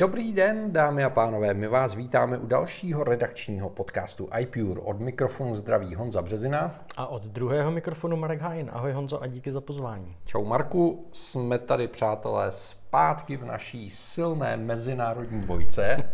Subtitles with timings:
[0.00, 4.80] Dobrý den, dámy a pánové, my vás vítáme u dalšího redakčního podcastu iPure.
[4.80, 6.84] Od mikrofonu zdraví Honza Březina.
[6.96, 8.70] A od druhého mikrofonu Marek Hain.
[8.72, 10.16] Ahoj Honzo a díky za pozvání.
[10.24, 16.10] Čau Marku, jsme tady přátelé zpátky v naší silné mezinárodní dvojce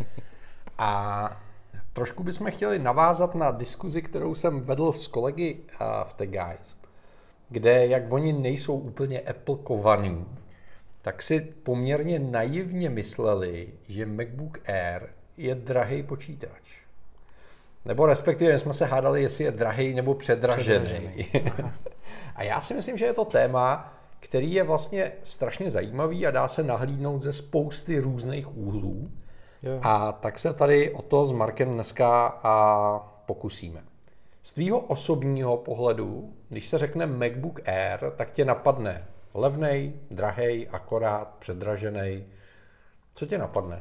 [0.78, 1.30] a
[1.92, 5.56] trošku bychom chtěli navázat na diskuzi, kterou jsem vedl s kolegy
[6.04, 6.76] v The Guys,
[7.48, 10.26] kde jak oni nejsou úplně Apple kovaný,
[11.06, 16.62] tak si poměrně naivně mysleli, že MacBook Air je drahý počítač.
[17.84, 21.26] Nebo respektive jsme se hádali, jestli je drahý nebo předražený.
[22.36, 26.48] a já si myslím, že je to téma, který je vlastně strašně zajímavý a dá
[26.48, 29.10] se nahlídnout ze spousty různých úhlů.
[29.62, 29.78] Jo.
[29.82, 33.82] A tak se tady o to s Markem dneska a pokusíme.
[34.42, 39.06] Z tvýho osobního pohledu, když se řekne MacBook Air, tak tě napadne
[39.36, 42.24] Levnej, drahej, akorát, předražený.
[43.12, 43.80] Co tě napadne?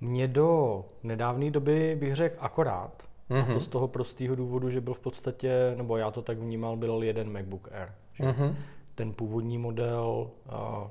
[0.00, 3.02] Mně do nedávné doby bych řekl akorát.
[3.30, 3.42] Mm-hmm.
[3.42, 3.60] A to mhm.
[3.60, 7.32] z toho prostého důvodu, že byl v podstatě, nebo já to tak vnímal, byl jeden
[7.32, 7.88] MacBook Air.
[8.12, 8.54] Že mm-hmm.
[8.94, 10.30] Ten původní model,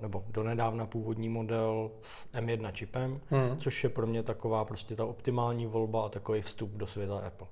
[0.02, 3.58] nebo donedávna původní model s M1 čipem, mm.
[3.58, 7.48] což je pro mě taková prostě ta optimální volba a takový vstup do světa Apple.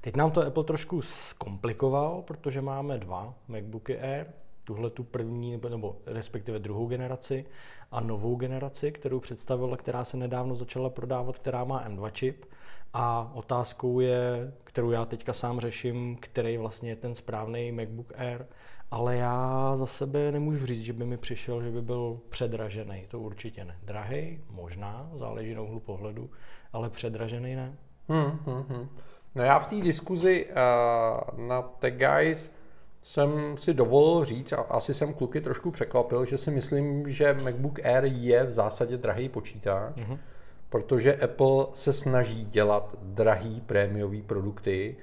[0.00, 4.26] Teď nám to Apple trošku zkomplikoval, protože máme dva MacBooky Air,
[4.66, 7.44] tuhle tu první, nebo, nebo respektive druhou generaci
[7.90, 12.44] a novou generaci, kterou představila, která se nedávno začala prodávat, která má M2 čip.
[12.92, 18.46] A otázkou je, kterou já teďka sám řeším, který vlastně je ten správný MacBook Air,
[18.90, 23.04] ale já za sebe nemůžu říct, že by mi přišel, že by byl předražený.
[23.08, 23.76] To určitě ne.
[23.82, 26.30] Drahý, možná, záleží na úhlu pohledu,
[26.72, 27.76] ale předražený ne.
[28.08, 28.88] Hmm, hmm, hmm.
[29.34, 32.56] No já v té diskuzi uh, na The Guys
[33.02, 37.78] jsem si dovolil říct, a asi jsem kluky trošku překvapil, že si myslím, že MacBook
[37.84, 40.18] Air je v zásadě drahý počítač, mm-hmm.
[40.68, 44.96] protože Apple se snaží dělat drahý prémiový produkty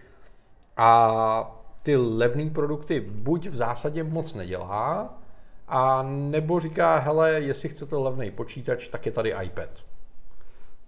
[0.78, 5.20] a ty levné produkty buď v zásadě moc nedělá,
[5.68, 9.70] a nebo říká, hele, jestli chcete levný počítač, tak je tady iPad.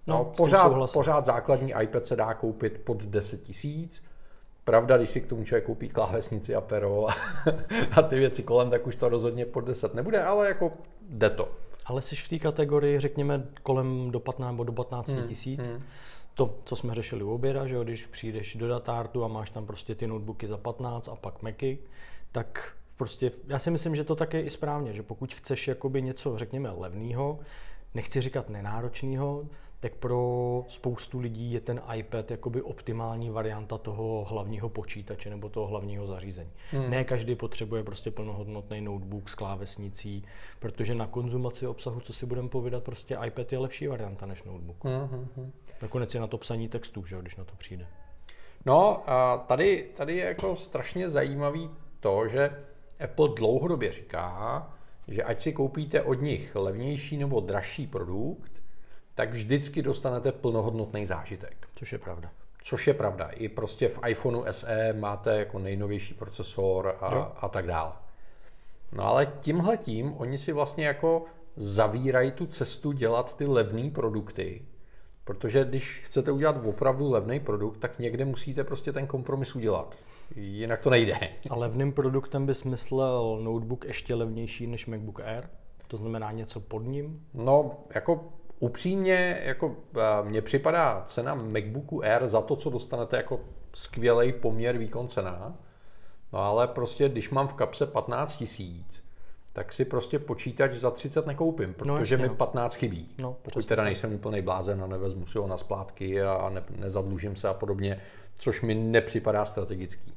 [0.06, 4.04] No, no pořád, pořád základní iPad se dá koupit pod 10 tisíc,
[4.66, 7.06] Pravda, když si k tomu člověk koupí klávesnici a pero
[7.96, 10.72] a ty věci kolem, tak už to rozhodně pod 10 nebude, ale jako
[11.08, 11.48] jde to.
[11.84, 15.60] Ale jsi v té kategorii, řekněme, kolem do 15 nebo do 15 hmm, tisíc.
[15.60, 15.82] Hmm.
[16.34, 19.66] To, co jsme řešili u oběda, že jo, když přijdeš do datártu a máš tam
[19.66, 21.78] prostě ty notebooky za 15 a pak Macy,
[22.32, 26.02] tak prostě, já si myslím, že to tak je i správně, že pokud chceš jakoby
[26.02, 27.38] něco, řekněme, levného,
[27.94, 29.44] nechci říkat nenáročného,
[29.80, 35.66] tak pro spoustu lidí je ten iPad jakoby optimální varianta toho hlavního počítače nebo toho
[35.66, 36.50] hlavního zařízení.
[36.70, 36.90] Hmm.
[36.90, 40.24] Ne každý potřebuje prostě plnohodnotný notebook s klávesnicí,
[40.58, 44.84] protože na konzumaci obsahu, co si budeme povídat, prostě iPad je lepší varianta než notebook.
[44.84, 45.06] Hmm.
[45.06, 45.52] hmm, hmm.
[45.82, 47.86] Nakonec je na to psaní textů, že, když na to přijde.
[48.66, 51.70] No, a tady, tady je jako strašně zajímavý
[52.00, 52.50] to, že
[53.04, 54.70] Apple dlouhodobě říká,
[55.08, 58.55] že ať si koupíte od nich levnější nebo dražší produkt,
[59.16, 61.68] tak vždycky dostanete plnohodnotný zážitek.
[61.74, 62.30] Což je pravda.
[62.62, 63.28] Což je pravda.
[63.28, 67.06] I prostě v iPhoneu SE máte jako nejnovější procesor a,
[67.40, 67.92] a tak dále.
[68.92, 71.24] No ale tímhle tím oni si vlastně jako
[71.56, 74.62] zavírají tu cestu dělat ty levné produkty,
[75.24, 79.96] protože když chcete udělat opravdu levný produkt, tak někde musíte prostě ten kompromis udělat.
[80.36, 81.18] Jinak to nejde.
[81.50, 85.44] A levným produktem bys myslel notebook ještě levnější než MacBook Air?
[85.86, 87.26] To znamená něco pod ním?
[87.34, 89.76] No, jako upřímně, jako
[90.22, 93.40] mně připadá cena MacBooku Air za to, co dostanete jako
[93.74, 95.54] skvělý poměr výkon cena.
[96.32, 99.02] No ale prostě, když mám v kapse 15 tisíc,
[99.52, 103.08] tak si prostě počítač za 30 nekoupím, no, protože no, mi 15 chybí.
[103.18, 107.36] No, Pokud teda nejsem úplný blázen a nevezmu si ho na splátky a ne, nezadlužím
[107.36, 108.00] se a podobně,
[108.34, 110.14] což mi nepřipadá strategický.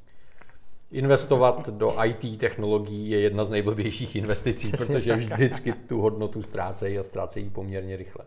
[0.91, 5.39] Investovat do IT technologií je jedna z nejblbějších investicí, Přesně protože tak.
[5.39, 8.25] vždycky tu hodnotu ztrácejí a ztrácejí poměrně rychle.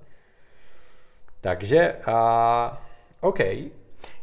[1.41, 2.77] Takže, uh,
[3.21, 3.39] OK.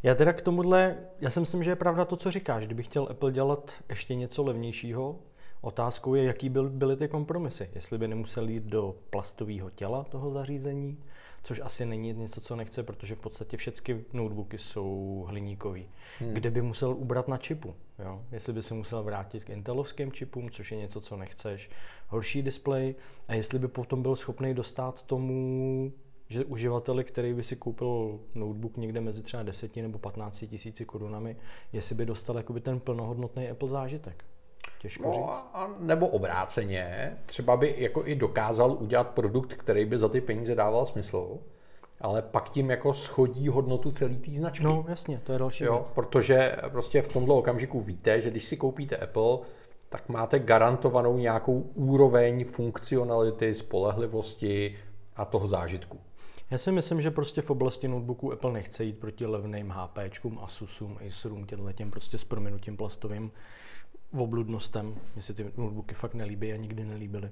[0.03, 2.65] Já teda k tomuhle, já si myslím, že je pravda to, co říkáš.
[2.65, 5.15] Kdyby chtěl Apple dělat ještě něco levnějšího,
[5.61, 7.69] otázkou je, jaký byl, byly ty kompromisy.
[7.75, 10.97] Jestli by nemusel jít do plastového těla toho zařízení,
[11.43, 15.89] což asi není něco, co nechce, protože v podstatě všechny notebooky jsou hliníkový.
[16.19, 16.33] Hmm.
[16.33, 18.23] Kde by musel ubrat na čipu, jo?
[18.31, 21.69] jestli by se musel vrátit k intelovským čipům, což je něco, co nechceš,
[22.07, 22.95] horší displej
[23.27, 25.91] a jestli by potom byl schopný dostat tomu
[26.31, 31.37] že uživateli, který by si koupil notebook někde mezi třeba 10 nebo 15 tisíci korunami,
[31.73, 34.25] jestli by dostal jakoby ten plnohodnotný Apple zážitek.
[34.81, 35.23] Těžko no, říct.
[35.53, 40.55] A nebo obráceně, třeba by jako i dokázal udělat produkt, který by za ty peníze
[40.55, 41.37] dával smysl,
[42.01, 44.63] ale pak tím jako schodí hodnotu celé té značky.
[44.63, 45.91] No jasně, to je další jo, věc.
[45.93, 49.37] protože prostě v tomto okamžiku víte, že když si koupíte Apple,
[49.89, 54.77] tak máte garantovanou nějakou úroveň funkcionality, spolehlivosti
[55.15, 55.99] a toho zážitku.
[56.51, 60.97] Já si myslím, že prostě v oblasti notebooků Apple nechce jít proti levným HPčkům, Asusům,
[61.07, 63.31] Acerům, těm prostě s prominutím plastovým
[64.17, 64.95] obludnostem.
[65.13, 67.31] Mně se ty notebooky fakt nelíbí a nikdy nelíbily.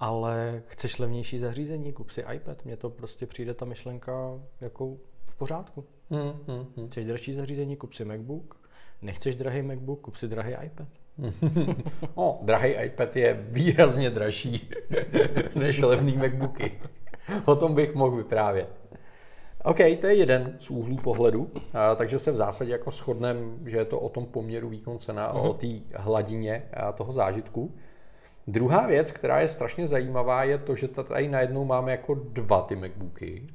[0.00, 2.64] Ale chceš levnější zařízení, kup si iPad.
[2.64, 4.96] Mně to prostě přijde ta myšlenka jako
[5.30, 5.84] v pořádku.
[6.10, 6.88] Hmm, hmm, hmm.
[6.88, 8.70] Chceš dražší zařízení, kup si MacBook.
[9.02, 10.88] Nechceš drahý MacBook, kup si drahý iPad.
[12.14, 14.70] o, drahý iPad je výrazně dražší
[15.54, 16.80] než levný MacBooky.
[17.44, 18.79] o tom bych mohl vyprávět.
[19.64, 23.76] OK, to je jeden z úhlů pohledu, a, takže se v zásadě jako shodneme, že
[23.76, 25.50] je to o tom poměru výkon cena, uh-huh.
[25.50, 27.74] o té hladině a, toho zážitku.
[28.46, 32.76] Druhá věc, která je strašně zajímavá, je to, že tady najednou máme jako dva ty
[32.76, 33.46] MacBooky.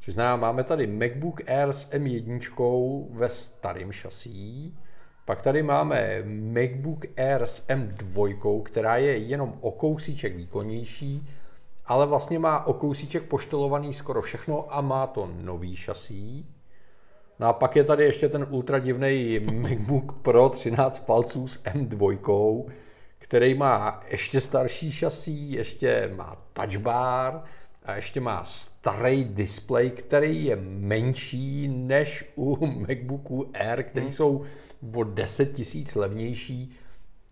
[0.00, 4.74] Což znamená, máme tady MacBook Air s M1 ve starém šasí,
[5.24, 11.28] pak tady máme MacBook Air s M2, která je jenom o kousíček výkonnější,
[11.90, 16.46] ale vlastně má o kousíček poštolovaný skoro všechno a má to nový šasí.
[17.38, 22.64] No a pak je tady ještě ten ultra divný MacBook Pro 13 palců s M2,
[23.18, 27.42] který má ještě starší šasí, ještě má touch bar
[27.84, 34.14] a ještě má starý display, který je menší než u MacBooku Air, který hmm.
[34.14, 34.44] jsou
[34.94, 36.76] o 10 tisíc levnější.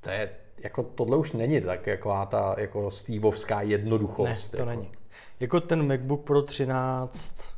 [0.00, 0.30] To je
[0.62, 4.52] jako tohle už není tak jako ta jako Steveovská jednoduchost.
[4.52, 4.70] Ne, to jako.
[4.70, 4.92] není.
[5.40, 7.52] Jako ten MacBook Pro 13,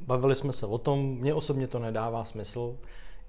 [0.00, 2.76] bavili jsme se o tom, mně osobně to nedává smysl.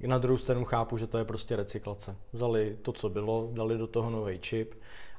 [0.07, 2.15] Na druhou stranu chápu, že to je prostě recyklace.
[2.33, 4.73] Vzali to, co bylo, dali do toho nový čip.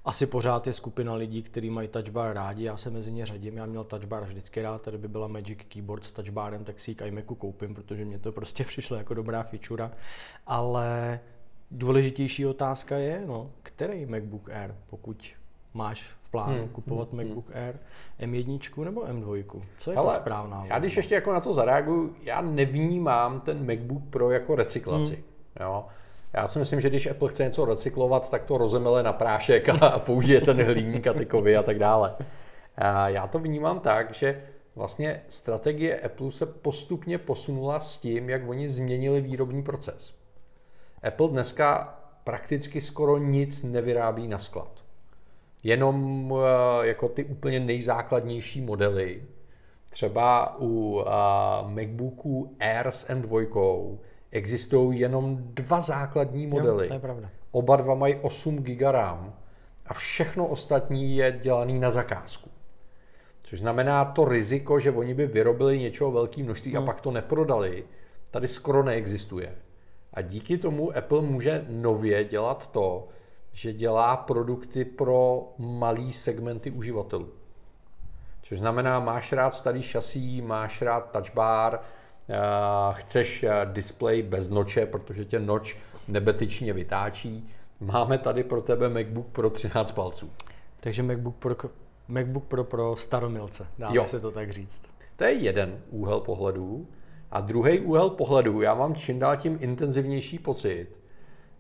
[0.05, 3.57] Asi pořád je skupina lidí, kteří mají touch bar rádi, já se mezi ně řadím,
[3.57, 6.81] já měl touch bar vždycky rád, tady by byla Magic Keyboard s touch barem, tak
[6.81, 9.91] si ji k iMacu koupím, protože mě to prostě přišlo jako dobrá feature.
[10.47, 11.21] Ale
[11.71, 15.33] důležitější otázka je, no, který MacBook Air, pokud
[15.75, 17.25] máš v plánu hmm, kupovat hmm.
[17.25, 17.65] MacBook hmm.
[17.65, 17.79] Air
[18.21, 19.63] M1 nebo M2?
[19.79, 20.65] Co je Ale ta správná?
[20.67, 25.15] Já když ještě jako na to zareaguju, já nevnímám ten MacBook Pro jako recyklaci.
[25.15, 25.25] Hmm.
[25.61, 25.87] Jo?
[26.33, 29.99] Já si myslím, že když Apple chce něco recyklovat, tak to rozemele na prášek a
[30.07, 32.17] použije ten hliník a ty kovy a tak dále.
[32.77, 34.43] A já to vnímám tak, že
[34.75, 40.16] vlastně strategie Apple se postupně posunula s tím, jak oni změnili výrobní proces.
[41.03, 44.85] Apple dneska prakticky skoro nic nevyrábí na sklad.
[45.63, 49.23] Jenom eh, jako ty úplně nejzákladnější modely.
[49.91, 51.11] Třeba u eh,
[51.69, 53.99] MacBooků Air s M2
[54.31, 56.85] existují jenom dva základní modely.
[56.85, 57.31] Jo, to je pravda.
[57.51, 59.35] Oba dva mají 8 GB RAM
[59.87, 62.51] a všechno ostatní je dělané na zakázku.
[63.41, 66.83] Což znamená to riziko, že oni by vyrobili něčeho velké množství hmm.
[66.83, 67.85] a pak to neprodali,
[68.31, 69.55] tady skoro neexistuje.
[70.17, 73.09] A díky tomu Apple může nově dělat to,
[73.53, 77.29] že dělá produkty pro malý segmenty uživatelů.
[78.43, 82.35] Což znamená, máš rád starý šasí, máš rád touch bar, eh,
[82.93, 85.77] chceš eh, display bez noče, protože tě noč
[86.09, 87.51] nebetyčně vytáčí.
[87.81, 90.31] Máme tady pro tebe MacBook Pro 13 palců.
[90.81, 91.57] Takže MacBook Pro,
[92.09, 94.83] MacBook Pro pro staromilce, dá se to tak říct.
[95.17, 96.87] To je jeden úhel pohledu.
[97.31, 100.89] A druhý úhel pohledu, já mám čím dál tím intenzivnější pocit,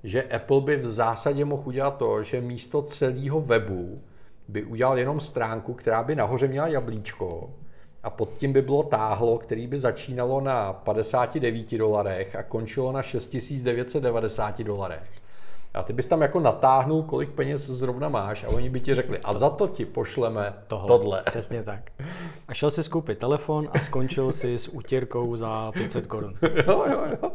[0.04, 4.02] že Apple by v zásadě mohl udělat to, že místo celého webu
[4.49, 7.50] by udělal jenom stránku, která by nahoře měla jablíčko
[8.02, 13.02] a pod tím by bylo táhlo, který by začínalo na 59 dolarech a končilo na
[13.02, 15.15] 6990 dolarech.
[15.76, 19.18] A ty bys tam jako natáhnul, kolik peněz zrovna máš a oni by ti řekli,
[19.18, 20.88] a za to ti pošleme tohle.
[20.88, 21.23] tohle.
[21.30, 21.90] Přesně tak.
[22.49, 26.35] A šel si koupit telefon a skončil si s utěrkou za 500 korun.
[26.66, 27.33] jo, jo, jo.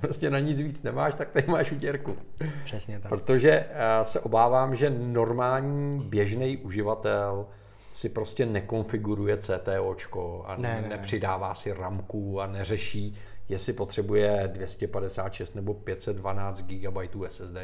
[0.00, 2.16] Prostě na nic víc nemáš, tak tady máš utěrku.
[2.64, 3.08] Přesně tak.
[3.08, 7.46] Protože eh, se obávám, že normální běžný uživatel
[7.92, 13.16] si prostě nekonfiguruje CTOčko a ne, ne, nepřidává si ramku a neřeší,
[13.48, 16.98] jestli potřebuje 256 nebo 512 GB
[17.28, 17.56] SSD.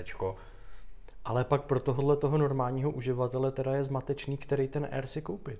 [1.24, 5.58] Ale pak pro tohle toho normálního uživatele teda je zmatečný, který ten Air si koupit.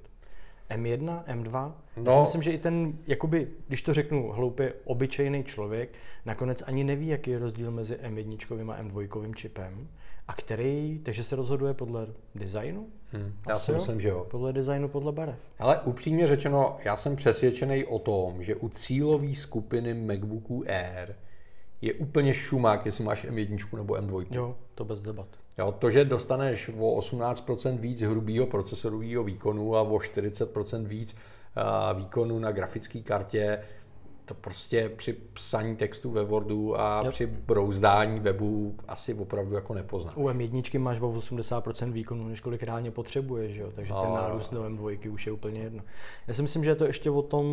[0.71, 1.73] M1, M2.
[1.97, 2.13] No.
[2.13, 5.91] Já si myslím, že i ten, jakoby, když to řeknu hloupě, obyčejný člověk
[6.27, 9.89] nakonec ani neví, jaký je rozdíl mezi M1 a M2 čipem
[10.31, 12.87] a který, takže se rozhoduje podle designu?
[13.13, 14.27] Hmm, já si myslím, že jo.
[14.31, 15.39] Podle designu, podle barev.
[15.59, 21.15] Ale upřímně řečeno, já jsem přesvědčený o tom, že u cílové skupiny MacBooků Air
[21.81, 24.27] je úplně šumák, jestli máš M1 nebo M2.
[24.31, 25.29] Jo, to bez debat.
[25.59, 31.17] Jo, to, že dostaneš o 18% víc hrubého procesorového výkonu a o 40% víc
[31.95, 33.63] výkonu na grafické kartě,
[34.31, 37.13] to prostě při psaní textu ve Wordu a yep.
[37.13, 40.17] při brouzdání webu asi opravdu jako nepozná.
[40.17, 43.71] U M1 máš o 80% výkonu, než kolik reálně potřebuješ, jo?
[43.75, 45.83] takže ten nárůst do M2 už je úplně jedno.
[46.27, 47.47] Já si myslím, že je to ještě o tom,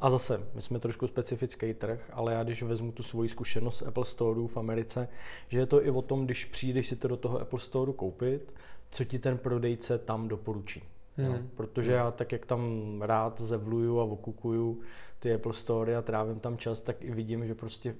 [0.00, 3.82] a zase, my jsme trošku specifický trh, ale já když vezmu tu svoji zkušenost z
[3.82, 5.08] Apple Store v Americe,
[5.48, 8.54] že je to i o tom, když přijdeš si to do toho Apple Store koupit,
[8.90, 10.82] co ti ten prodejce tam doporučí.
[11.20, 11.32] Hmm.
[11.32, 12.62] No, protože já tak, jak tam
[13.02, 14.80] rád zevluju a okukuju
[15.18, 17.94] ty Apple Store a trávím tam čas, tak i vidím, že prostě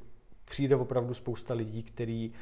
[0.45, 2.33] přijde opravdu spousta lidí, kteří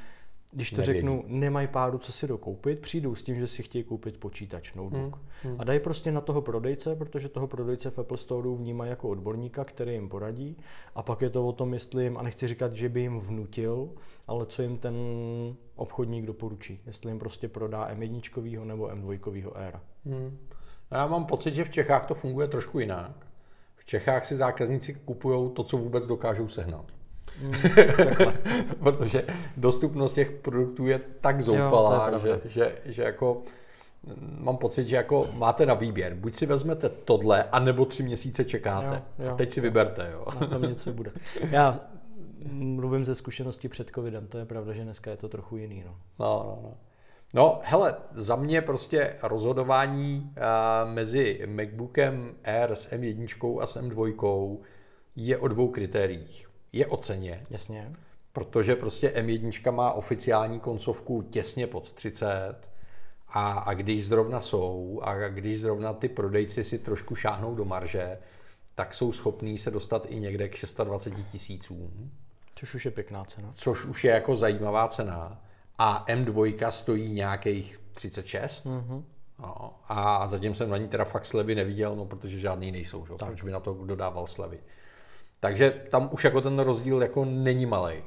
[0.50, 0.98] když to Nevědí.
[0.98, 5.14] řeknu, nemají páru, co si dokoupit, přijdou s tím, že si chtějí koupit počítač, notebook.
[5.14, 5.60] Hmm, hmm.
[5.60, 9.64] A dají prostě na toho prodejce, protože toho prodejce v Apple Store vnímají jako odborníka,
[9.64, 10.56] který jim poradí.
[10.94, 13.90] A pak je to o tom, jestli jim, a nechci říkat, že by jim vnutil,
[14.26, 14.94] ale co jim ten
[15.76, 16.80] obchodník doporučí.
[16.86, 19.74] Jestli jim prostě prodá M1 nebo M2 Air.
[20.04, 20.38] Hmm.
[20.90, 23.10] Já mám pocit, že v Čechách to funguje trošku jinak.
[23.76, 26.84] V Čechách si zákazníci kupují to, co vůbec dokážou sehnat.
[27.42, 27.52] Mm,
[28.82, 29.24] Protože
[29.56, 33.42] dostupnost těch produktů je tak zoufalá, jo, že, že, že jako
[34.38, 36.14] mám pocit, že jako máte na výběr.
[36.14, 39.02] Buď si vezmete tohle, anebo tři měsíce čekáte.
[39.18, 39.32] Jo, jo.
[39.32, 40.10] A teď si vyberte.
[40.12, 40.26] Jo.
[40.40, 41.10] No, tam něco bude.
[41.50, 41.80] Já
[42.52, 45.84] mluvím ze zkušenosti před covidem, to je pravda, že dneska je to trochu jiný.
[45.86, 46.58] No, no, no.
[46.62, 46.74] no.
[47.34, 54.58] No, hele, za mě prostě rozhodování uh, mezi MacBookem Air s M1 a s M2
[55.16, 56.48] je o dvou kritériích.
[56.72, 57.42] Je o ceně.
[57.50, 57.92] Jasně.
[58.32, 62.54] Protože prostě M1 má oficiální koncovku těsně pod 30
[63.28, 68.18] a, a když zrovna jsou a když zrovna ty prodejci si trošku šáhnou do marže,
[68.74, 72.10] tak jsou schopní se dostat i někde k 26 tisícům.
[72.54, 73.52] Což už je pěkná cena.
[73.54, 75.42] Což už je jako zajímavá cena
[75.78, 78.66] a M2 stojí nějakých 36.
[78.66, 79.02] Mm-hmm.
[79.38, 83.14] No, a zatím jsem na ní teda fakt slevy neviděl, no, protože žádný nejsou, že?
[83.26, 84.58] proč by na to dodával slevy.
[85.40, 88.02] Takže tam už jako ten rozdíl jako není malý.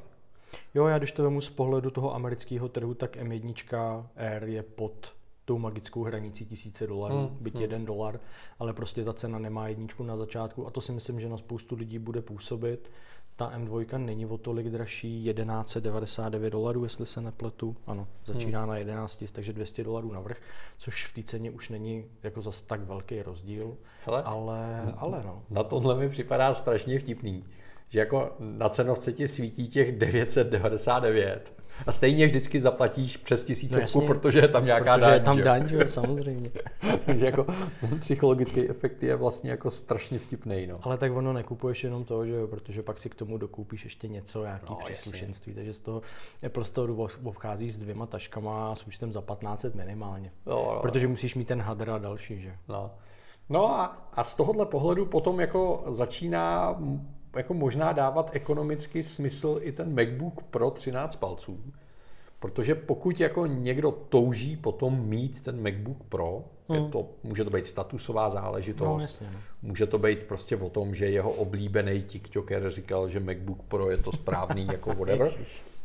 [0.74, 5.14] Jo, já když to vemu z pohledu toho amerického trhu, tak M1 Air je pod
[5.46, 7.62] tou magickou hranicí tisíce dolarů, hmm, byť hmm.
[7.62, 8.20] jeden dolar,
[8.60, 11.76] ale prostě ta cena nemá jedničku na začátku a to si myslím, že na spoustu
[11.76, 12.92] lidí bude působit
[13.36, 17.76] ta M2 není o tolik dražší, 1199 dolarů, jestli se nepletu.
[17.88, 18.70] Ano, začíná hmm.
[18.70, 20.38] na 11, takže 200 dolarů navrh,
[20.78, 23.78] což v té ceně už není jako zas tak velký rozdíl.
[24.06, 25.44] Hele, ale, ale no.
[25.50, 27.46] Na tohle mi připadá strašně vtipný,
[27.90, 34.08] že jako na cenovce ti svítí těch 999 a stejně vždycky zaplatíš přes tisícovku, no
[34.08, 35.14] protože je tam nějaká protože daň.
[35.14, 35.88] je tam daň, že?
[35.88, 36.52] samozřejmě.
[37.06, 37.46] Takže jako
[38.00, 40.68] psychologický efekt je vlastně jako strašně vtipný.
[40.68, 40.80] No.
[40.82, 44.08] Ale tak ono nekupuješ jenom to, že jo, protože pak si k tomu dokoupíš ještě
[44.08, 46.02] něco, nějaký no, příslušenství, takže z toho
[46.46, 50.32] Apple Store obcházíš s dvěma taškama a s účtem za 1500 minimálně.
[50.46, 50.80] No, no.
[50.82, 52.56] Protože musíš mít ten hadr a další, že?
[52.68, 52.92] No.
[53.50, 56.76] No a, a z tohohle pohledu potom jako začíná
[57.36, 61.60] jako možná dávat ekonomicky smysl i ten MacBook Pro 13 palců.
[62.40, 66.84] Protože pokud jako někdo touží potom mít ten MacBook Pro, hmm.
[66.84, 69.40] je to, může to být statusová záležitost, no, jasně, no.
[69.62, 73.98] může to být prostě o tom, že jeho oblíbený TikToker říkal, že MacBook Pro je
[73.98, 75.32] to správný jako whatever.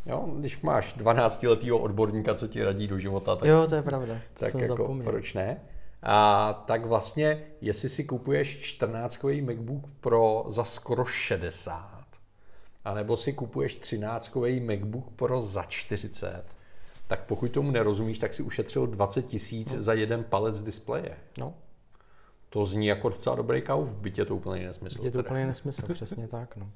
[0.07, 3.83] Jo, když máš 12 letého odborníka, co ti radí do života, tak, jo, to je
[3.83, 4.15] pravda.
[4.35, 5.13] To tak jako zapomněl.
[5.13, 5.61] proč ne?
[6.09, 12.05] A tak vlastně, jestli si kupuješ 14 MacBook Pro za skoro 60,
[12.85, 16.45] anebo si kupuješ 13 MacBook Pro za 40,
[17.07, 19.81] tak pokud tomu nerozumíš, tak si ušetřil 20 tisíc no.
[19.81, 21.17] za jeden palec displeje.
[21.39, 21.55] No.
[22.49, 25.05] To zní jako docela dobrý kauf, byť je to úplně nesmysl.
[25.05, 26.57] Je to úplně nesmysl, přesně tak.
[26.57, 26.71] No.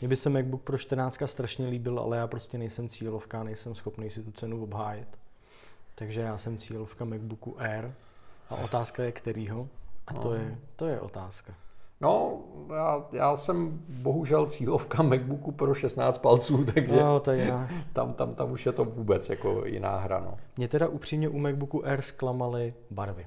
[0.00, 4.10] Mně by se MacBook Pro 14 strašně líbil, ale já prostě nejsem cílovka, nejsem schopný
[4.10, 5.08] si tu cenu obhájit.
[5.94, 7.92] Takže já jsem cílovka MacBooku Air,
[8.50, 9.68] a otázka je kterýho?
[10.06, 10.34] A to, no.
[10.34, 11.54] je, to je otázka.
[12.00, 12.42] No,
[12.74, 17.54] já, já jsem bohužel cílovka MacBooku pro 16 palců, takže no, to je
[17.92, 20.20] tam, tam, tam už je to vůbec jako jiná hra.
[20.20, 20.36] No.
[20.56, 23.26] Mě teda upřímně u MacBooku Air zklamaly barvy.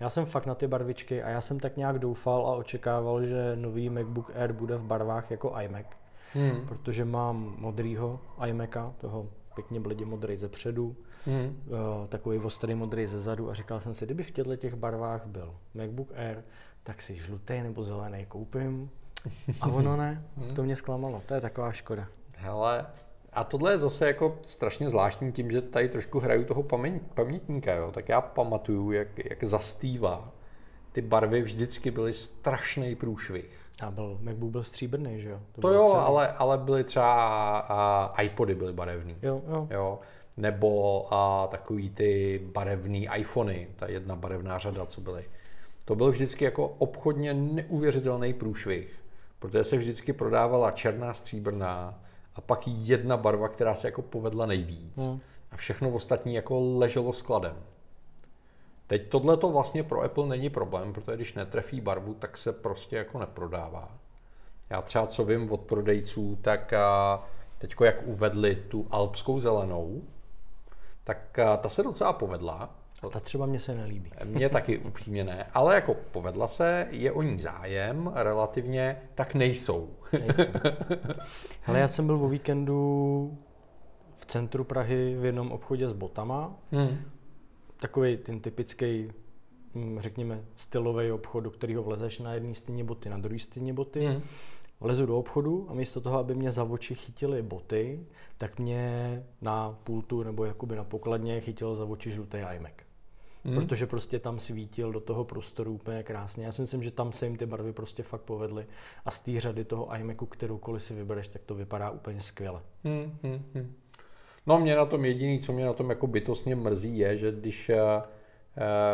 [0.00, 3.56] Já jsem fakt na ty barvičky a já jsem tak nějak doufal a očekával, že
[3.56, 5.86] nový MacBook Air bude v barvách jako iMac,
[6.32, 6.66] hmm.
[6.68, 11.62] protože mám modrýho iMaca, toho pěkně bledě modrý ze předu, mm.
[11.66, 15.26] uh, takový ostrý modrý ze zadu a říkal jsem si, kdyby v těchto těch barvách
[15.26, 16.42] byl MacBook Air,
[16.82, 18.90] tak si žlutý nebo zelený koupím.
[19.60, 20.54] A ono ne, mm.
[20.54, 22.08] to mě zklamalo, to je taková škoda.
[22.36, 22.86] Hele,
[23.32, 27.74] a tohle je zase jako strašně zvláštní tím, že tady trošku hraju toho paměť, pamětníka,
[27.74, 27.92] jo.
[27.92, 30.32] tak já pamatuju, jak, jak za Steva
[30.96, 33.50] ty barvy vždycky byly strašný průšvih.
[33.82, 35.40] A byl, MacBook byl stříbrný, že jo?
[35.52, 39.16] To, to jo, ale, ale byly třeba a, iPody byly barevný.
[39.22, 39.68] Jo, jo.
[39.70, 39.98] jo.
[40.36, 45.24] Nebo a, takový ty barevný iPhony, ta jedna barevná řada, co byly.
[45.84, 49.00] To byl vždycky jako obchodně neuvěřitelný průšvih,
[49.38, 52.02] protože se vždycky prodávala černá, stříbrná
[52.34, 54.96] a pak jedna barva, která se jako povedla nejvíc.
[54.96, 55.20] Hmm.
[55.50, 57.56] A všechno ostatní jako leželo skladem.
[58.86, 62.96] Teď tohle to vlastně pro Apple není problém, protože když netrefí barvu, tak se prostě
[62.96, 63.98] jako neprodává.
[64.70, 66.74] Já třeba co vím od prodejců, tak
[67.58, 70.02] teď jak uvedli tu alpskou zelenou,
[71.06, 72.70] tak ta se docela povedla.
[73.02, 74.10] A ta třeba mě se nelíbí.
[74.24, 79.90] Mně taky upřímně ne, ale jako povedla se, je o ní zájem relativně, tak nejsou.
[80.12, 80.52] nejsou.
[81.66, 83.38] Ale já jsem byl o víkendu
[84.16, 86.56] v centru Prahy v jednom obchodě s botama.
[86.72, 86.98] Hmm.
[87.76, 89.12] Takový ten typický,
[89.74, 94.06] hm, řekněme, stylový obchod, do kterého vlezeš na jedné stěně boty, na druhé stěně boty.
[94.06, 94.22] Hmm.
[94.80, 98.06] Vlezu do obchodu a místo toho, aby mě za oči chytily boty,
[98.38, 102.72] tak mě na pultu nebo jakoby na pokladně chytil za oči žlutý iMac.
[103.44, 103.54] Hmm.
[103.54, 106.46] Protože prostě tam svítil do toho prostoru úplně krásně.
[106.46, 108.66] Já si myslím, že tam se jim ty barvy prostě fakt povedly.
[109.04, 112.60] A z té řady toho iMacu, kteroukoliv si vybereš, tak to vypadá úplně skvěle.
[112.84, 113.74] Hmm, hmm, hmm.
[114.46, 117.68] No mě na tom jediný, co mě na tom jako bytostně mrzí, je, že když,
[117.68, 118.02] eh,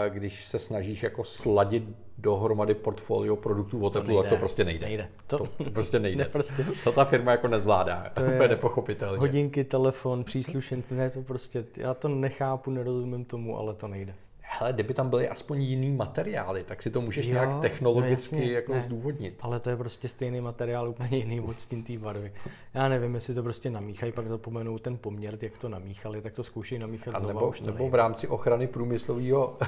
[0.09, 1.85] když se snažíš jako sladit
[2.19, 4.87] dohromady portfolio produktů od Apple, tak to prostě nejde.
[4.87, 5.09] nejde.
[5.27, 6.25] To, to, prostě nejde.
[6.25, 6.67] ne, prostě.
[6.85, 8.11] To ta firma jako nezvládá.
[8.15, 9.19] To je nepochopitelně.
[9.19, 14.15] Hodinky, telefon, příslušenci, ne, to prostě, já to nechápu, nerozumím tomu, ale to nejde
[14.59, 18.43] hele, kdyby tam byly aspoň jiný materiály, tak si to můžeš jo, nějak technologicky no
[18.43, 19.39] jasně, jako ne, zdůvodnit.
[19.41, 22.33] Ale to je prostě stejný materiál, úplně jiný odstín té barvy.
[22.75, 26.45] Já nevím, jestli to prostě namíchají, pak zapomenou ten poměr, jak to namíchali, tak to
[26.45, 29.59] zkoušejí namíchat A znova, nebo, už to nebo v rámci ochrany průmyslového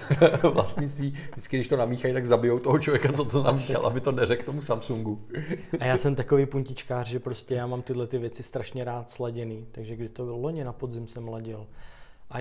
[0.52, 4.42] vlastnictví, vždycky, když to namíchají, tak zabijou toho člověka, co to namíchal, aby to neřekl
[4.44, 5.16] tomu Samsungu.
[5.80, 9.66] A já jsem takový puntičkář, že prostě já mám tyhle ty věci strašně rád sladěný,
[9.72, 11.66] takže když to bylo loni na podzim jsem ladil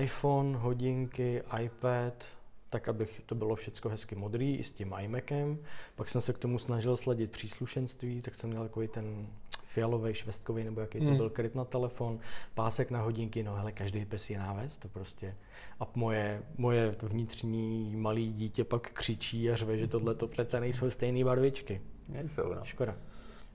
[0.00, 2.26] iPhone, hodinky, iPad,
[2.74, 5.58] tak abych to bylo všechno hezky modrý i s tím iMacem.
[5.96, 9.26] Pak jsem se k tomu snažil sledit příslušenství, tak jsem měl takový ten
[9.64, 11.16] fialový, švestkový, nebo jaký to hmm.
[11.16, 12.18] byl kryt na telefon,
[12.54, 15.34] pásek na hodinky, no hele, každý pes je náves, to prostě.
[15.80, 20.90] A moje, moje vnitřní malý dítě pak křičí a řve, že tohle to přece nejsou
[20.90, 21.80] stejné barvičky.
[22.08, 22.64] Nejsou, no.
[22.64, 22.96] Škoda.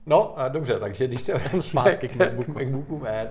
[0.06, 3.28] No, a dobře, takže když se zpátky k MacBooku, k MacBooku Air,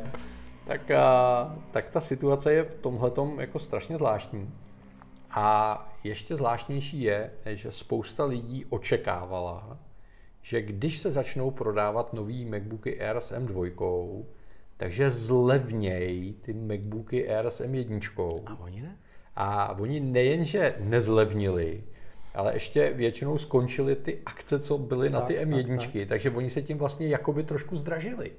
[0.67, 4.51] tak, a, tak ta situace je v tomhle jako strašně zvláštní.
[5.31, 9.79] A ještě zvláštnější je, že spousta lidí očekávala,
[10.41, 14.23] že když se začnou prodávat nový MacBooky Air s M2,
[14.77, 18.43] takže zlevnějí ty MacBooky Air s M1.
[18.45, 18.97] A oni ne?
[19.35, 21.83] A oni nejenže nezlevnili,
[22.33, 26.07] ale ještě většinou skončily ty akce, co byly tak, na ty M1, tak, tak.
[26.07, 28.31] takže oni se tím vlastně jakoby trošku zdražili.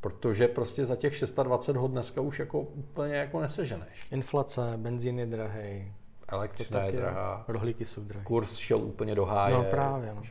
[0.00, 4.06] Protože prostě za těch 620 hod dneska už jako úplně jako neseženeš.
[4.10, 5.92] Inflace, benzín je drahý.
[6.28, 7.44] Elektřina je drahá.
[7.48, 8.24] Rohlíky jsou drahé.
[8.24, 9.54] Kurz šel úplně do háje.
[9.54, 10.14] No právě.
[10.14, 10.22] No.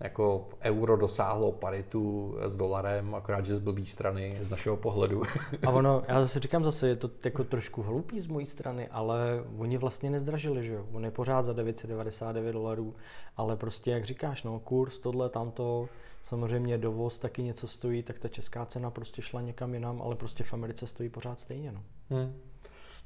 [0.00, 5.22] Jako euro dosáhlo paritu s dolarem, akorát, že z blbý strany, z našeho pohledu.
[5.66, 9.44] A ono, já zase říkám zase, je to jako trošku hloupý z mojí strany, ale
[9.58, 10.86] oni vlastně nezdražili, že jo.
[10.92, 12.94] On je pořád za 999 dolarů,
[13.36, 15.88] ale prostě, jak říkáš, no, kurz, tohle, tamto,
[16.22, 20.44] samozřejmě dovoz taky něco stojí, tak ta česká cena prostě šla někam jinam, ale prostě
[20.44, 21.82] v Americe stojí pořád stejně, no.
[22.10, 22.40] Hmm.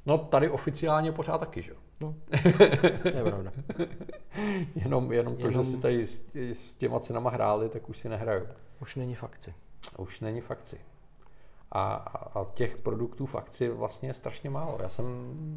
[0.05, 1.73] No tady oficiálně pořád taky, že?
[2.01, 2.15] No,
[3.01, 3.51] to je pravda.
[4.75, 5.63] jenom, jenom to, jenom...
[5.63, 8.45] že si tady s, s těma cenama hráli, tak už si nehrajou.
[8.81, 9.53] Už není fakci.
[9.97, 10.77] Už není fakci.
[11.71, 14.77] A, a těch produktů v akci vlastně je strašně málo.
[14.81, 15.05] Já jsem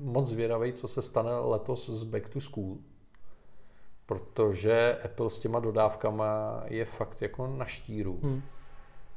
[0.03, 2.79] moc zvědavý, co se stane letos z Back to School,
[4.07, 8.21] protože Apple s těma dodávkama je fakt jako na štíru.
[8.23, 8.43] Hmm.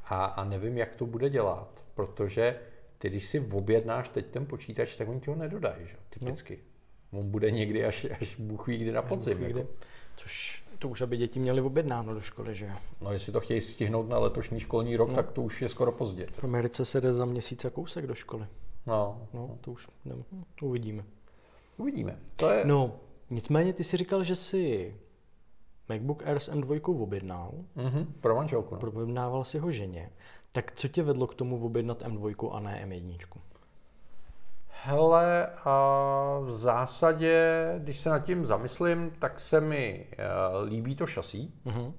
[0.04, 2.60] A, a nevím, jak to bude dělat, protože
[2.98, 5.96] ty, když si objednáš teď ten počítač, tak oni ti ho nedodají, že?
[6.08, 6.56] typicky.
[6.62, 6.67] No.
[7.12, 9.42] On bude někdy až, až Bůh ví kdy na podzim.
[9.42, 9.66] Jako.
[10.16, 14.08] Což to už, aby děti měly objednáno do školy, že No jestli to chtějí stihnout
[14.08, 15.14] na letošní školní rok, no.
[15.14, 16.26] tak to už je skoro pozdě.
[16.32, 18.46] V Americe se jde za měsíc a kousek do školy.
[18.86, 19.28] No.
[19.34, 20.14] No, to už ne,
[20.62, 21.04] uvidíme.
[21.76, 22.18] Uvidíme.
[22.36, 22.64] To je...
[22.64, 22.96] No,
[23.30, 24.94] nicméně ty si říkal, že si
[25.88, 27.52] MacBook Air s M2 objednal.
[27.76, 28.74] Mm-hmm, pro manželku.
[28.74, 28.88] No.
[28.88, 30.10] Objednával si ho ženě.
[30.52, 33.18] Tak co tě vedlo k tomu objednat M2 a ne M1?
[34.84, 41.06] Hele, a v zásadě, když se nad tím zamyslím, tak se mi uh, líbí to
[41.06, 41.54] šasí.
[41.66, 41.92] Uh-huh.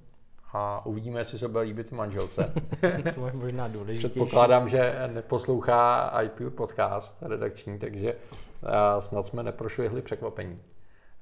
[0.52, 2.52] A uvidíme, jestli se bude líbit manželce.
[3.14, 4.08] to je možná důležitější.
[4.08, 10.60] Předpokládám, že neposlouchá iPure podcast redakční, takže uh, snad jsme neprošvihli překvapení.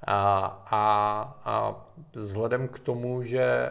[0.07, 0.41] A,
[0.71, 3.71] a, a vzhledem k tomu, že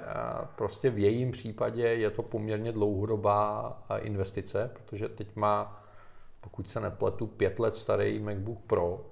[0.55, 5.83] prostě v jejím případě je to poměrně dlouhodobá investice, protože teď má
[6.47, 9.05] pokud se nepletu, pět let starý MacBook Pro,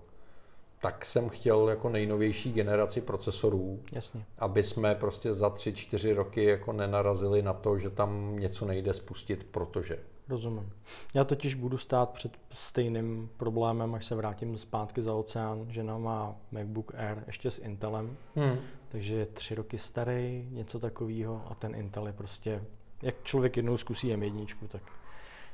[0.81, 4.25] tak jsem chtěl jako nejnovější generaci procesorů, Jasně.
[4.37, 8.93] aby jsme prostě za tři, čtyři roky jako nenarazili na to, že tam něco nejde
[8.93, 9.99] spustit, protože.
[10.29, 10.71] Rozumím.
[11.13, 15.65] Já totiž budu stát před stejným problémem, až se vrátím zpátky za oceán.
[15.69, 18.57] Žena má MacBook Air ještě s Intelem, Hmm.
[18.89, 22.63] takže je tři roky starý, něco takového a ten Intel je prostě,
[23.01, 24.81] jak člověk jednou zkusí M1, tak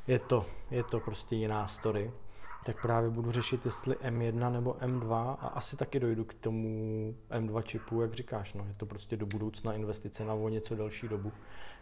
[0.08, 2.12] je to, je to prostě jiná story.
[2.66, 7.62] Tak právě budu řešit, jestli M1 nebo M2 a asi taky dojdu k tomu M2
[7.62, 11.32] čipu, jak říkáš, no, je to prostě do budoucna investice na o něco delší dobu.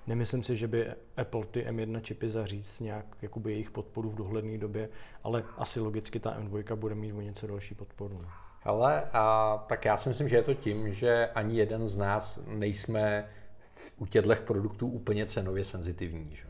[0.08, 4.58] Nemyslím si, že by Apple ty M1 čipy zaříz nějak jakoby jejich podporu v dohledné
[4.58, 4.90] době,
[5.24, 8.20] ale asi logicky ta M2 bude mít o něco další podporu.
[8.22, 8.30] No.
[8.64, 12.40] Ale a, tak já si myslím, že je to tím, že ani jeden z nás
[12.48, 13.30] nejsme
[13.98, 16.36] u těchto produktů úplně cenově senzitivní.
[16.36, 16.49] Že?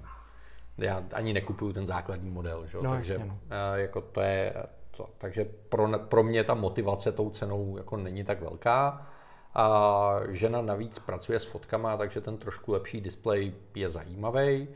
[0.80, 2.78] Já ani nekupuju ten základní model, že?
[2.82, 3.40] No, takže jasně, no.
[3.50, 4.54] a, jako to je
[4.98, 5.10] to.
[5.18, 9.08] Takže pro, pro mě ta motivace tou cenou jako není tak velká.
[9.54, 14.68] A žena navíc pracuje s fotkama, takže ten trošku lepší displej je zajímavý.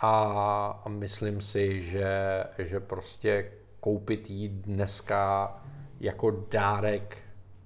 [0.00, 0.10] A,
[0.84, 5.54] a myslím si, že, že prostě koupit jí dneska
[6.00, 7.18] jako dárek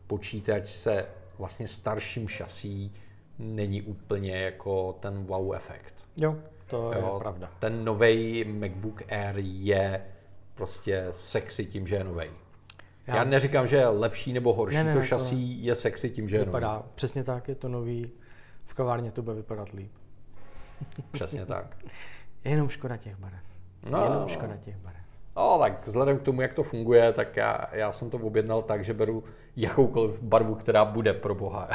[0.06, 1.06] počítač se
[1.38, 2.94] vlastně starším šasí
[3.38, 5.94] není úplně jako ten wow efekt.
[6.16, 7.50] Jo, to je Jo, pravda.
[7.59, 10.05] Ten nový MacBook Air je
[10.55, 12.27] prostě sexy tím, že je nový.
[13.07, 15.74] Já, Já- neříkám, že je lepší nebo horší, Ne, ne, to ne, to šasí je
[15.74, 16.46] sexy tím, že je nový.
[16.48, 18.11] Vypadá, přesně tak, je to nový,
[18.64, 19.92] v kavárně to bude vypadat líp.
[21.11, 21.77] Přesně tak.
[22.44, 23.40] Je jenom škoda těch barev.
[23.90, 24.05] No.
[24.05, 25.00] Jenom škoda těch barev.
[25.37, 28.85] No, tak vzhledem k tomu, jak to funguje, tak já, já jsem to objednal tak,
[28.85, 29.24] že beru
[29.57, 31.68] jakoukoliv barvu, která bude pro boha.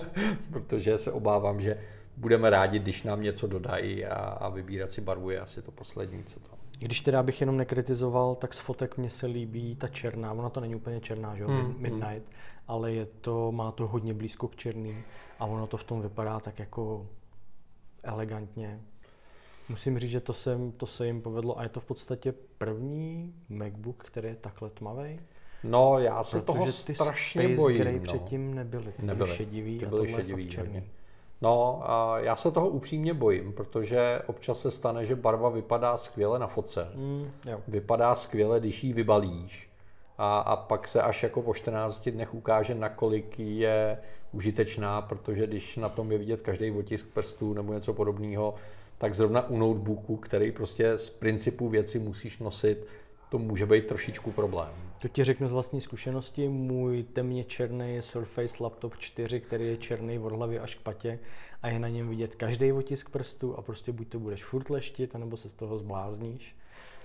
[0.52, 1.78] Protože se obávám, že
[2.16, 6.24] budeme rádi, když nám něco dodají a, a vybírat si barvu je asi to poslední,
[6.24, 6.48] co to.
[6.78, 10.60] Když teda bych jenom nekritizoval, tak z fotek mně se líbí ta černá, ona to
[10.60, 12.28] není úplně černá, že jo, Hmm, Mid- Midnight,
[12.68, 14.96] ale je to, má to hodně blízko k černý
[15.38, 17.06] a ono to v tom vypadá tak jako
[18.02, 18.80] elegantně.
[19.68, 23.34] Musím říct, že to se, to se jim povedlo a je to v podstatě první
[23.48, 25.20] MacBook, který je takhle tmavý.
[25.64, 27.78] No, já se toho Protože ty strašně Space bojím.
[27.80, 28.02] Grey no.
[28.02, 29.16] předtím nebyly, ty Nebyly.
[29.26, 30.74] byly šedivý Ty a byly tohle šedivý je fakt černý.
[30.74, 30.90] hodně.
[31.40, 36.38] No, a já se toho upřímně bojím, protože občas se stane, že barva vypadá skvěle
[36.38, 36.88] na fotce.
[36.94, 37.60] Mm, jo.
[37.68, 39.70] Vypadá skvěle, když ji vybalíš.
[40.18, 43.98] A, a pak se až jako po 14 dnech ukáže, nakolik je
[44.32, 48.54] užitečná, protože když na tom je vidět každý otisk prstů nebo něco podobného,
[48.98, 52.86] tak zrovna u notebooku, který prostě z principu věci musíš nosit,
[53.28, 54.85] to může být trošičku problém.
[54.98, 56.48] To ti řeknu z vlastní zkušenosti.
[56.48, 61.18] Můj temně černý Surface Laptop 4, který je černý od hlavy až k patě
[61.62, 65.14] a je na něm vidět každý otisk prstu a prostě buď to budeš furt leštit,
[65.14, 66.56] anebo se z toho zblázníš,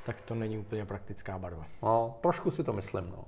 [0.05, 1.65] tak to není úplně praktická barva.
[1.83, 3.25] No, trošku si to myslím, no.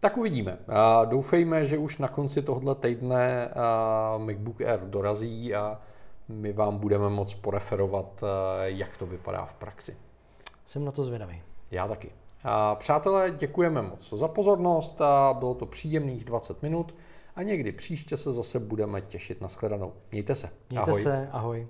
[0.00, 0.58] Tak uvidíme.
[0.68, 3.50] A doufejme, že už na konci tohoto týdne
[4.18, 5.80] MacBook Air dorazí a
[6.28, 8.24] my vám budeme moc poreferovat,
[8.62, 9.96] jak to vypadá v praxi.
[10.66, 11.42] Jsem na to zvědavý.
[11.70, 12.10] Já taky.
[12.44, 16.94] A přátelé, děkujeme moc za pozornost a bylo to příjemných 20 minut
[17.36, 19.92] a někdy příště se zase budeme těšit na shledanou.
[20.12, 20.50] Mějte se.
[20.70, 21.02] Mějte Ahoj.
[21.02, 21.66] se, ahoj.